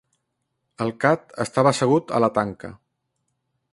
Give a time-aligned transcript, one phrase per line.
[0.85, 2.73] El cat estava assegut a la tanca.